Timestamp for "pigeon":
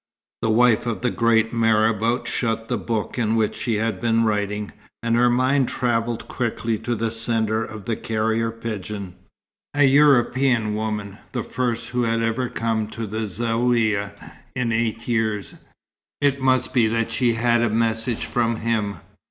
8.49-9.13